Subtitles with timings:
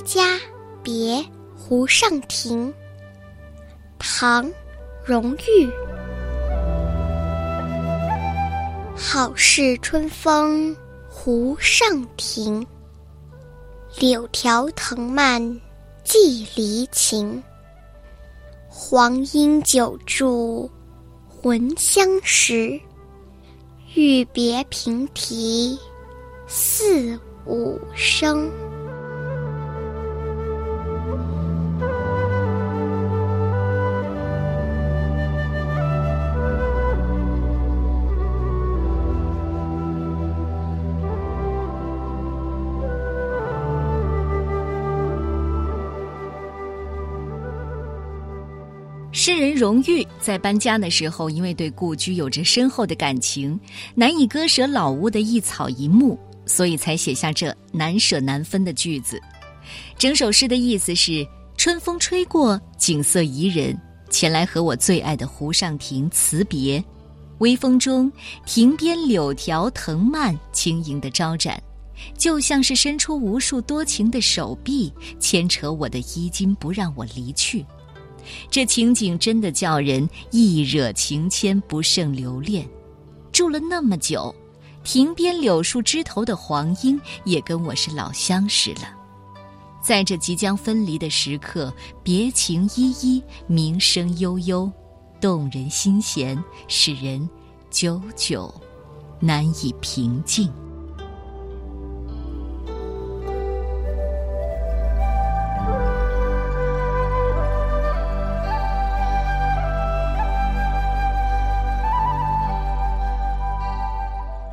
[0.00, 0.40] 家
[0.82, 2.74] 别湖上亭，
[3.98, 4.44] 唐·
[5.04, 5.70] 荣玉。
[8.96, 10.76] 好事春风
[11.08, 12.66] 湖上亭，
[13.98, 15.40] 柳条藤蔓
[16.02, 17.40] 寄离情。
[18.68, 20.68] 黄莺久住
[21.28, 22.78] 魂相识，
[23.94, 25.78] 欲别平啼
[26.48, 28.50] 四五声。
[49.26, 53.58] 诗人荣玉在搬家的时候，因为对故居有着深厚的感情，
[53.92, 59.20] 难以割舍老屋的一草一木，所以才写下这难舍难分的句子。
[59.98, 63.76] 整首诗的意思是：春风吹过，景色宜人，
[64.10, 66.80] 前来和我最爱的湖上亭辞别。
[67.38, 68.08] 微风中，
[68.46, 71.60] 亭边柳条藤蔓轻盈的招展，
[72.16, 77.66] 就像是伸出无数多情的手臂，牵扯我的衣襟，不让我离去。
[78.50, 82.68] 这情景真的叫人一惹情牵不胜留恋。
[83.32, 84.34] 住了那么久，
[84.82, 88.94] 亭边柳树枝头的黄莺也跟我是老相识了。
[89.82, 94.70] 在这即将分离的时刻，别情依依，鸣声悠悠，
[95.20, 97.28] 动人心弦，使人
[97.70, 98.52] 久久
[99.20, 100.50] 难以平静。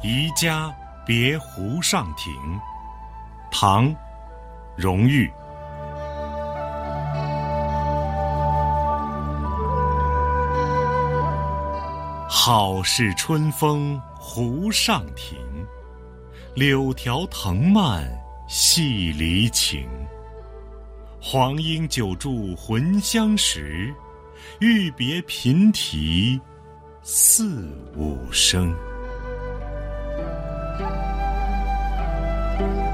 [0.06, 0.70] 宜家
[1.06, 2.34] 别湖上亭，
[3.50, 3.88] 唐·
[4.76, 5.32] 荣玉。
[12.28, 15.40] 好是春风湖上亭，
[16.54, 18.06] 柳条藤蔓
[18.50, 19.88] 细离情。
[21.22, 23.96] 黄莺久住魂相识，
[24.60, 26.38] 欲别频啼
[27.04, 28.76] 四五声。
[32.60, 32.93] 啊。